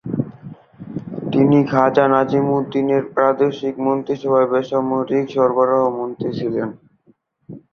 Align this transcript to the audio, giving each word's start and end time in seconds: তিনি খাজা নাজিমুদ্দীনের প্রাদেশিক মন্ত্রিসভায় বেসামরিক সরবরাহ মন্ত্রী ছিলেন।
তিনি 1.31 1.57
খাজা 1.71 2.05
নাজিমুদ্দীনের 2.13 3.03
প্রাদেশিক 3.15 3.75
মন্ত্রিসভায় 3.85 4.47
বেসামরিক 4.51 5.25
সরবরাহ 5.35 5.83
মন্ত্রী 5.99 6.29
ছিলেন। 6.39 6.69